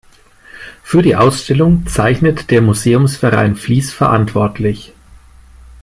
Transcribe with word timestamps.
Für 0.81 1.03
die 1.03 1.15
Ausstellung 1.15 1.85
zeichnet 1.85 2.49
der 2.49 2.63
Museumsverein 2.63 3.55
Fließ 3.55 3.93
verantwortlich. 3.93 4.93